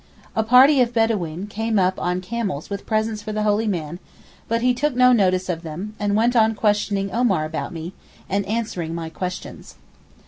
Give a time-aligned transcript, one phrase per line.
[0.35, 3.99] A party of Bedaween came up on camels with presents for the holy man,
[4.47, 7.93] but he took no notice of them, and went on questioning Omar about me,
[8.27, 9.75] and answering my questions.